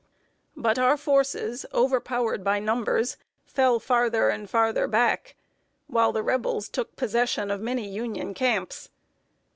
But 0.57 0.79
our 0.79 0.97
forces, 0.97 1.63
overpowered 1.75 2.43
by 2.43 2.57
numbers, 2.57 3.17
fell 3.45 3.79
farther 3.79 4.29
and 4.29 4.49
further 4.49 4.87
back, 4.87 5.35
while 5.85 6.11
the 6.11 6.23
Rebels 6.23 6.69
took 6.69 6.95
possession 6.95 7.51
of 7.51 7.61
many 7.61 7.87
Union 7.87 8.33
camps. 8.33 8.89